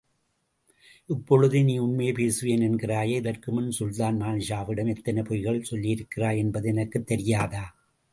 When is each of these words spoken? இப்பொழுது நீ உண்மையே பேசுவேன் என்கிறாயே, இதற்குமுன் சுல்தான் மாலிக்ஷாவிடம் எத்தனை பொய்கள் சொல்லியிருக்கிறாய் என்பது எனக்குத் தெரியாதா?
இப்பொழுது 1.09 1.63
நீ 1.63 1.77
உண்மையே 1.77 2.11
பேசுவேன் 2.11 2.59
என்கிறாயே, 2.59 3.19
இதற்குமுன் 3.21 3.69
சுல்தான் 3.69 4.21
மாலிக்ஷாவிடம் 4.21 4.95
எத்தனை 4.95 5.23
பொய்கள் 5.23 5.63
சொல்லியிருக்கிறாய் 5.71 6.37
என்பது 6.37 6.67
எனக்குத் 6.67 7.07
தெரியாதா? 7.07 7.63